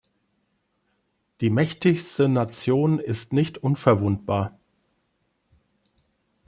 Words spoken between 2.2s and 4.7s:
Nation ist nicht unverwundbar.